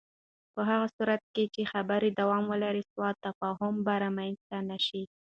[0.53, 5.03] په هغه صورت کې چې خبرې دوام ولري، سوء تفاهم به رامنځته نه شي.